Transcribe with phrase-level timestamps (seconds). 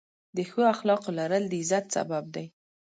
[0.35, 2.45] د ښو اخلاقو لرل، د عزت سبب دی.